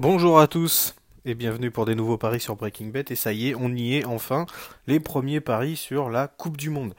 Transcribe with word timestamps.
Bonjour 0.00 0.40
à 0.40 0.46
tous 0.46 0.94
et 1.26 1.34
bienvenue 1.34 1.70
pour 1.70 1.84
des 1.84 1.94
nouveaux 1.94 2.16
paris 2.16 2.40
sur 2.40 2.56
Breaking 2.56 2.86
Bet. 2.86 3.04
Et 3.10 3.16
ça 3.16 3.34
y 3.34 3.48
est, 3.48 3.54
on 3.54 3.68
y 3.68 3.96
est 3.96 4.06
enfin, 4.06 4.46
les 4.86 4.98
premiers 4.98 5.42
paris 5.42 5.76
sur 5.76 6.08
la 6.08 6.26
Coupe 6.26 6.56
du 6.56 6.70
Monde. 6.70 6.94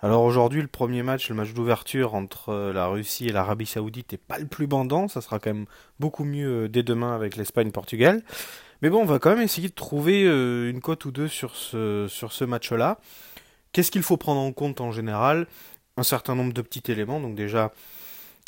Alors 0.00 0.22
aujourd'hui, 0.22 0.62
le 0.62 0.66
premier 0.66 1.02
match, 1.02 1.28
le 1.28 1.34
match 1.34 1.52
d'ouverture 1.52 2.14
entre 2.14 2.48
euh, 2.48 2.72
la 2.72 2.86
Russie 2.86 3.26
et 3.28 3.32
l'Arabie 3.32 3.66
Saoudite 3.66 4.12
n'est 4.12 4.18
pas 4.18 4.38
le 4.38 4.46
plus 4.46 4.66
bandant. 4.66 5.06
Ça 5.06 5.20
sera 5.20 5.38
quand 5.38 5.52
même 5.52 5.66
beaucoup 6.00 6.24
mieux 6.24 6.64
euh, 6.64 6.68
dès 6.70 6.82
demain 6.82 7.14
avec 7.14 7.36
l'Espagne-Portugal. 7.36 8.22
Mais 8.80 8.88
bon, 8.88 9.02
on 9.02 9.04
va 9.04 9.18
quand 9.18 9.34
même 9.34 9.42
essayer 9.42 9.68
de 9.68 9.74
trouver 9.74 10.24
euh, 10.24 10.70
une 10.70 10.80
cote 10.80 11.04
ou 11.04 11.10
deux 11.10 11.28
sur 11.28 11.56
ce, 11.56 12.06
sur 12.08 12.32
ce 12.32 12.44
match-là. 12.44 13.00
Qu'est-ce 13.72 13.90
qu'il 13.90 14.02
faut 14.02 14.16
prendre 14.16 14.40
en 14.40 14.52
compte 14.52 14.80
en 14.80 14.92
général? 14.92 15.46
Un 15.98 16.04
certain 16.04 16.34
nombre 16.34 16.54
de 16.54 16.62
petits 16.62 16.90
éléments. 16.90 17.20
Donc 17.20 17.34
déjà, 17.34 17.70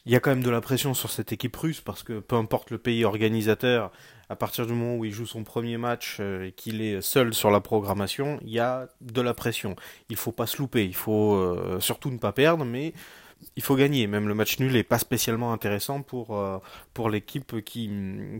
il 0.06 0.12
y 0.12 0.16
a 0.16 0.20
quand 0.20 0.30
même 0.30 0.42
de 0.42 0.50
la 0.50 0.60
pression 0.60 0.94
sur 0.94 1.10
cette 1.10 1.32
équipe 1.32 1.56
russe 1.56 1.80
parce 1.80 2.02
que 2.02 2.20
peu 2.20 2.36
importe 2.36 2.70
le 2.70 2.78
pays 2.78 3.04
organisateur, 3.04 3.92
à 4.30 4.36
partir 4.36 4.66
du 4.66 4.72
moment 4.72 4.96
où 4.96 5.04
il 5.04 5.12
joue 5.12 5.26
son 5.26 5.44
premier 5.44 5.78
match 5.78 6.18
euh, 6.20 6.46
et 6.46 6.52
qu'il 6.52 6.82
est 6.82 7.00
seul 7.00 7.34
sur 7.34 7.50
la 7.50 7.60
programmation, 7.60 8.38
il 8.42 8.50
y 8.50 8.58
a 8.58 8.88
de 9.00 9.20
la 9.20 9.34
pression. 9.34 9.74
Il 10.10 10.16
faut 10.16 10.32
pas 10.32 10.46
se 10.46 10.58
louper, 10.58 10.84
il 10.84 10.94
faut 10.94 11.34
euh, 11.34 11.80
surtout 11.80 12.10
ne 12.10 12.18
pas 12.18 12.32
perdre, 12.32 12.64
mais 12.64 12.92
il 13.56 13.62
faut 13.62 13.76
gagner. 13.76 14.06
Même 14.06 14.28
le 14.28 14.34
match 14.34 14.58
nul 14.58 14.72
n'est 14.72 14.82
pas 14.82 14.98
spécialement 14.98 15.52
intéressant 15.52 16.02
pour, 16.02 16.36
euh, 16.36 16.58
pour 16.94 17.10
l'équipe 17.10 17.62
qui, 17.64 17.90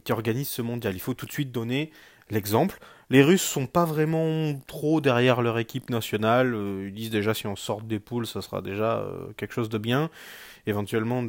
qui 0.04 0.12
organise 0.12 0.48
ce 0.48 0.62
mondial. 0.62 0.94
Il 0.94 1.00
faut 1.00 1.14
tout 1.14 1.26
de 1.26 1.32
suite 1.32 1.52
donner 1.52 1.90
l'exemple. 2.30 2.78
Les 3.10 3.22
Russes 3.22 3.42
sont 3.42 3.66
pas 3.66 3.84
vraiment 3.84 4.54
trop 4.66 5.00
derrière 5.00 5.40
leur 5.40 5.58
équipe 5.58 5.88
nationale. 5.88 6.54
ils 6.84 6.92
disent 6.92 7.10
déjà 7.10 7.32
si 7.32 7.46
on 7.46 7.56
sort 7.56 7.80
des 7.80 8.00
poules, 8.00 8.26
ça 8.26 8.42
sera 8.42 8.60
déjà 8.60 9.06
quelque 9.36 9.54
chose 9.54 9.70
de 9.70 9.78
bien 9.78 10.10
éventuellement 10.66 11.22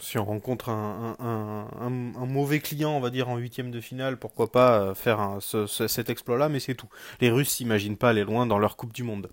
si 0.00 0.18
on 0.18 0.24
rencontre 0.24 0.68
un, 0.68 1.16
un, 1.20 2.26
mauvais 2.26 2.60
client, 2.60 2.90
on 2.90 3.00
va 3.00 3.10
dire 3.10 3.28
en 3.28 3.36
huitième 3.36 3.70
de 3.70 3.80
finale, 3.80 4.18
pourquoi 4.18 4.50
pas 4.50 4.80
euh, 4.80 4.94
faire 4.94 5.38
cet 5.40 6.10
exploit-là, 6.10 6.48
mais 6.48 6.60
c'est 6.60 6.74
tout. 6.74 6.88
Les 7.20 7.30
Russes 7.30 7.50
s'imaginent 7.50 7.96
pas 7.96 8.10
aller 8.10 8.24
loin 8.24 8.46
dans 8.46 8.58
leur 8.58 8.76
Coupe 8.76 8.92
du 8.92 9.04
Monde. 9.04 9.30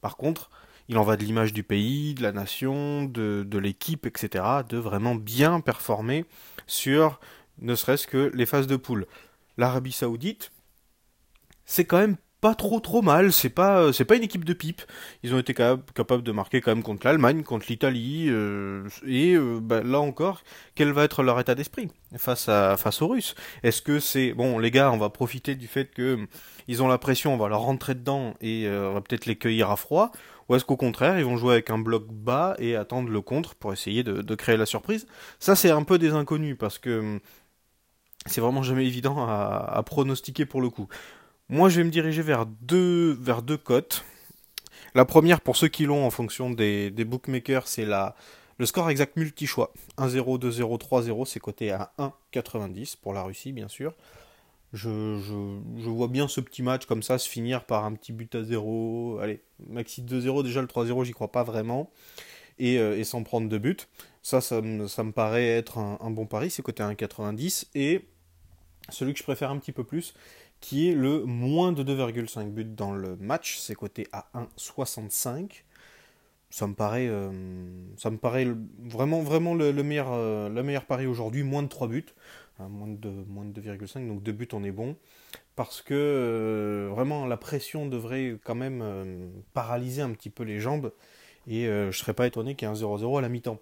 Par 0.00 0.16
contre, 0.16 0.50
il 0.88 0.98
en 0.98 1.04
va 1.04 1.16
de 1.16 1.24
l'image 1.24 1.52
du 1.52 1.62
pays, 1.62 2.14
de 2.14 2.22
la 2.22 2.32
nation, 2.32 3.04
de, 3.04 3.44
de 3.46 3.58
l'équipe, 3.58 4.06
etc., 4.06 4.44
de 4.68 4.76
vraiment 4.76 5.14
bien 5.14 5.60
performer 5.60 6.24
sur 6.66 7.20
ne 7.58 7.74
serait-ce 7.74 8.06
que 8.06 8.32
les 8.34 8.46
phases 8.46 8.66
de 8.66 8.76
poule. 8.76 9.06
L'Arabie 9.56 9.92
Saoudite, 9.92 10.52
c'est 11.64 11.84
quand 11.84 11.98
même 11.98 12.16
pas 12.44 12.54
trop 12.54 12.78
trop 12.78 13.00
mal. 13.00 13.32
C'est 13.32 13.48
pas 13.48 13.78
euh, 13.78 13.92
c'est 13.92 14.04
pas 14.04 14.16
une 14.16 14.22
équipe 14.22 14.44
de 14.44 14.52
pipe. 14.52 14.82
Ils 15.22 15.34
ont 15.34 15.38
été 15.38 15.54
capables 15.54 16.22
de 16.22 16.32
marquer 16.32 16.60
quand 16.60 16.72
même 16.74 16.82
contre 16.82 17.06
l'Allemagne, 17.06 17.42
contre 17.42 17.66
l'Italie 17.70 18.26
euh, 18.28 18.86
et 19.06 19.34
euh, 19.34 19.60
bah, 19.62 19.82
là 19.82 19.98
encore, 20.00 20.42
quel 20.74 20.92
va 20.92 21.04
être 21.04 21.22
leur 21.22 21.40
état 21.40 21.54
d'esprit 21.54 21.88
face 22.18 22.50
à 22.50 22.76
face 22.76 23.00
aux 23.00 23.08
Russes? 23.08 23.34
Est-ce 23.62 23.80
que 23.80 23.98
c'est 23.98 24.34
bon 24.34 24.58
les 24.58 24.70
gars, 24.70 24.92
on 24.92 24.98
va 24.98 25.08
profiter 25.08 25.54
du 25.54 25.66
fait 25.66 25.86
que 25.86 26.18
ils 26.68 26.82
ont 26.82 26.88
la 26.88 26.98
pression, 26.98 27.32
on 27.32 27.38
va 27.38 27.48
leur 27.48 27.62
rentrer 27.62 27.94
dedans 27.94 28.34
et 28.42 28.68
on 28.68 28.92
va 28.92 29.00
peut-être 29.00 29.24
les 29.24 29.36
cueillir 29.36 29.70
à 29.70 29.76
froid 29.76 30.12
ou 30.48 30.54
est-ce 30.54 30.64
qu'au 30.66 30.76
contraire, 30.76 31.18
ils 31.18 31.24
vont 31.24 31.38
jouer 31.38 31.54
avec 31.54 31.70
un 31.70 31.78
bloc 31.78 32.06
bas 32.12 32.54
et 32.58 32.76
attendre 32.76 33.08
le 33.08 33.20
contre 33.22 33.54
pour 33.54 33.72
essayer 33.72 34.02
de, 34.02 34.20
de 34.20 34.34
créer 34.34 34.58
la 34.58 34.66
surprise? 34.66 35.06
Ça, 35.38 35.56
c'est 35.56 35.70
un 35.70 35.84
peu 35.84 35.98
des 35.98 36.10
inconnus 36.10 36.56
parce 36.58 36.78
que 36.78 37.18
c'est 38.26 38.40
vraiment 38.40 38.62
jamais 38.62 38.86
évident 38.86 39.26
à, 39.26 39.82
pronostiquer 39.84 40.46
pour 40.46 40.60
le 40.60 40.70
coup. 40.70 40.88
Moi, 41.48 41.68
je 41.68 41.76
vais 41.76 41.84
me 41.84 41.90
diriger 41.90 42.22
vers 42.22 42.46
deux, 42.46 43.12
vers 43.20 43.42
deux 43.42 43.58
cotes. 43.58 44.04
La 44.94 45.04
première, 45.04 45.40
pour 45.40 45.56
ceux 45.56 45.68
qui 45.68 45.84
l'ont 45.84 46.06
en 46.06 46.10
fonction 46.10 46.50
des, 46.50 46.90
bookmakers, 46.90 47.68
c'est 47.68 47.84
la, 47.84 48.16
le 48.58 48.66
score 48.66 48.88
exact 48.90 49.16
multi-choix. 49.16 49.72
1-0, 49.98 50.38
2-0, 50.38 50.80
3-0, 50.80 51.26
c'est 51.26 51.40
coté 51.40 51.70
à 51.70 51.92
1,90 51.98 52.96
pour 53.00 53.12
la 53.12 53.22
Russie, 53.22 53.52
bien 53.52 53.68
sûr. 53.68 53.94
Je, 54.72 55.20
je, 55.20 55.88
vois 55.88 56.08
bien 56.08 56.26
ce 56.26 56.40
petit 56.40 56.62
match 56.62 56.86
comme 56.86 57.02
ça 57.02 57.18
se 57.18 57.28
finir 57.28 57.64
par 57.64 57.84
un 57.84 57.92
petit 57.92 58.12
but 58.12 58.34
à 58.34 58.42
0. 58.42 59.18
Allez, 59.20 59.40
maxi 59.68 60.02
2-0, 60.02 60.42
déjà 60.42 60.62
le 60.62 60.66
3-0, 60.66 61.04
j'y 61.04 61.12
crois 61.12 61.30
pas 61.30 61.44
vraiment. 61.44 61.90
Et, 62.58 62.78
euh, 62.78 62.98
et 62.98 63.04
sans 63.04 63.22
prendre 63.22 63.48
de 63.48 63.58
but. 63.58 63.88
Ça, 64.22 64.40
ça, 64.40 64.62
ça 64.88 65.04
me 65.04 65.12
paraît 65.12 65.46
être 65.46 65.78
un, 65.78 65.98
un 66.00 66.10
bon 66.10 66.26
pari, 66.26 66.50
c'est 66.50 66.62
coté 66.62 66.82
à 66.82 66.90
1,90. 66.90 67.66
Et 67.74 68.06
celui 68.90 69.12
que 69.12 69.18
je 69.18 69.24
préfère 69.24 69.50
un 69.50 69.58
petit 69.58 69.72
peu 69.72 69.84
plus, 69.84 70.14
qui 70.60 70.88
est 70.88 70.94
le 70.94 71.24
moins 71.24 71.72
de 71.72 71.82
2,5 71.82 72.50
buts 72.50 72.64
dans 72.64 72.92
le 72.92 73.16
match, 73.16 73.58
c'est 73.58 73.74
coté 73.74 74.06
à 74.12 74.26
1,65. 74.34 75.64
Ça 76.50 76.66
me 76.66 76.74
paraît, 76.74 77.08
euh, 77.08 77.30
ça 77.96 78.10
me 78.10 78.16
paraît 78.16 78.46
vraiment, 78.78 79.20
vraiment 79.20 79.54
le, 79.54 79.72
meilleur, 79.82 80.12
euh, 80.12 80.48
le 80.48 80.62
meilleur 80.62 80.84
pari 80.84 81.06
aujourd'hui, 81.06 81.42
moins 81.42 81.62
de 81.62 81.68
3 81.68 81.88
buts, 81.88 82.06
hein, 82.60 82.68
moins 82.68 82.88
de, 82.88 83.10
moins 83.28 83.44
de 83.44 83.60
2,5, 83.60 84.06
donc 84.06 84.22
2 84.22 84.32
buts 84.32 84.48
on 84.52 84.62
est 84.62 84.70
bon, 84.70 84.96
parce 85.56 85.82
que 85.82 85.94
euh, 85.94 86.88
vraiment 86.90 87.26
la 87.26 87.36
pression 87.36 87.86
devrait 87.86 88.38
quand 88.44 88.54
même 88.54 89.32
paralyser 89.52 90.00
un 90.00 90.12
petit 90.12 90.30
peu 90.30 90.44
les 90.44 90.60
jambes, 90.60 90.92
et 91.46 91.64
je 91.66 91.86
ne 91.86 91.92
serais 91.92 92.14
pas 92.14 92.26
étonné 92.26 92.54
qu'il 92.54 92.68
y 92.68 92.70
ait 92.70 92.74
un 92.74 92.78
0-0 92.78 93.18
à 93.18 93.20
la 93.20 93.28
mi-temps. 93.28 93.58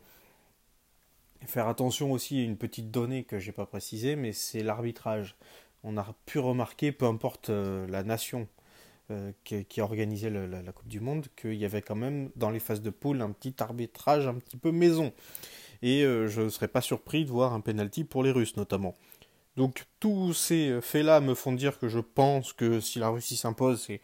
Faire 1.47 1.69
attention 1.69 2.13
aussi 2.13 2.41
à 2.41 2.45
une 2.45 2.57
petite 2.57 2.91
donnée 2.91 3.25
que 3.25 3.39
j'ai 3.39 3.53
pas 3.53 3.67
précisée, 3.67 4.17
mais 4.17 4.33
c'est 4.33 4.63
l'arbitrage 4.63 5.37
on 5.85 5.97
a 5.97 6.15
pu 6.27 6.39
remarquer, 6.39 6.93
peu 6.93 7.07
importe 7.07 7.51
euh, 7.51 7.87
la 7.89 8.03
nation 8.03 8.49
euh, 9.11 9.33
qui, 9.45 9.81
a 9.81 9.85
organisé 9.85 10.31
la, 10.31 10.73
Coupe 10.73 10.89
du 10.89 11.01
Monde, 11.01 11.27
qu'il 11.37 11.55
y 11.55 11.65
avait 11.65 11.83
quand 11.83 11.97
même 11.97 12.31
dans 12.37 12.51
les 12.51 12.61
phases 12.61 12.83
de 12.83 12.91
poule 12.91 13.21
un 13.21 13.31
petit 13.31 13.55
arbitrage 13.59 14.27
un 14.27 14.35
petit 14.35 14.57
peu 14.57 14.71
maison. 14.71 15.13
Et 15.83 16.05
euh, 16.05 16.29
je 16.29 16.43
ne 16.43 16.49
serais 16.49 16.69
pas 16.69 16.81
surpris 16.81 17.25
de 17.25 17.31
voir 17.31 17.53
un 17.53 17.61
penalty 17.61 18.05
pour 18.05 18.23
les 18.23 18.31
Russes 18.31 18.57
notamment. 18.57 18.97
Donc 19.57 19.85
tous 20.01 20.33
ces 20.33 20.81
faits-là 20.81 21.21
me 21.21 21.35
font 21.35 21.53
dire 21.53 21.79
que 21.79 21.89
je 21.89 21.99
pense 21.99 22.53
que 22.53 22.81
si 22.81 22.99
la 22.99 23.09
Russie 23.09 23.37
s'impose, 23.37 23.83
c'est 23.83 24.01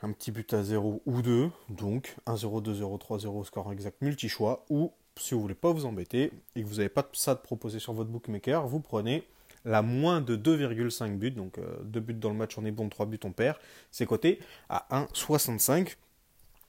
un 0.00 0.12
petit 0.12 0.30
but 0.30 0.54
à 0.54 0.62
0 0.62 1.02
ou 1.04 1.20
2, 1.20 1.50
donc 1.68 2.16
1-0, 2.26 2.62
2-0, 2.62 2.98
3-0, 2.98 3.44
score 3.44 3.72
exact 3.72 4.00
multi-choix, 4.00 4.64
ou 4.70 4.92
si 5.18 5.34
vous 5.34 5.40
voulez 5.40 5.54
pas 5.54 5.72
vous 5.72 5.84
embêter 5.84 6.32
et 6.56 6.62
que 6.62 6.66
vous 6.66 6.76
n'avez 6.76 6.88
pas 6.88 7.08
ça 7.12 7.34
de 7.34 7.40
proposer 7.40 7.78
sur 7.78 7.92
votre 7.92 8.10
bookmaker, 8.10 8.66
vous 8.66 8.80
prenez 8.80 9.24
la 9.64 9.82
moins 9.82 10.20
de 10.20 10.36
2,5 10.36 11.16
buts, 11.16 11.30
donc 11.30 11.58
2 11.84 11.98
euh, 11.98 12.02
buts 12.02 12.14
dans 12.14 12.30
le 12.30 12.36
match 12.36 12.58
on 12.58 12.64
est 12.64 12.70
bon, 12.70 12.88
3 12.88 13.06
buts 13.06 13.20
on 13.24 13.32
perd, 13.32 13.56
c'est 13.90 14.06
coté 14.06 14.40
à 14.68 14.86
1,65. 14.90 15.96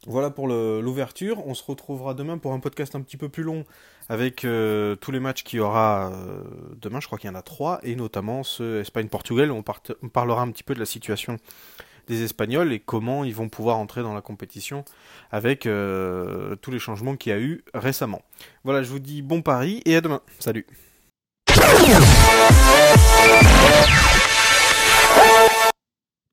Voilà 0.05 0.29
pour 0.29 0.49
l'ouverture. 0.49 1.47
On 1.47 1.53
se 1.53 1.63
retrouvera 1.63 2.13
demain 2.13 2.37
pour 2.37 2.51
un 2.51 2.59
podcast 2.59 2.93
un 2.93 3.01
petit 3.01 3.15
peu 3.15 3.29
plus 3.29 3.43
long 3.43 3.63
avec 4.09 4.43
euh, 4.43 4.97
tous 4.97 5.11
les 5.11 5.21
matchs 5.21 5.43
qu'il 5.43 5.57
y 5.57 5.59
aura 5.61 6.11
euh, 6.11 6.43
demain. 6.75 6.99
Je 6.99 7.07
crois 7.07 7.17
qu'il 7.17 7.29
y 7.29 7.31
en 7.31 7.35
a 7.35 7.41
trois, 7.41 7.79
et 7.83 7.95
notamment 7.95 8.43
ce 8.43 8.81
Espagne-Portugal. 8.81 9.49
On, 9.51 9.63
on, 10.01 10.09
parlera 10.09 10.41
un 10.41 10.51
petit 10.51 10.63
peu 10.63 10.73
de 10.73 10.79
la 10.79 10.85
situation 10.85 11.37
des 12.08 12.24
Espagnols 12.24 12.74
et 12.74 12.80
comment 12.80 13.24
ils 13.24 13.36
vont 13.36 13.50
pouvoir 13.50 13.78
entrer 13.78 14.02
dans 14.02 14.14
la 14.14 14.22
compétition 14.22 14.86
avec 15.31 15.62
tous 15.62 16.72
les 16.72 16.80
changements 16.80 17.16
qu'il 17.16 17.31
y 17.31 17.36
a 17.36 17.40
eu 17.40 17.64
récemment. 17.74 18.22
Voilà, 18.64 18.84
je 18.84 18.90
vous 18.90 19.00
dis 19.00 19.22
bon 19.22 19.41
pari 19.41 19.81
et 19.86 19.96
à 19.96 20.02
demain. 20.02 20.22
Salut. 20.40 20.66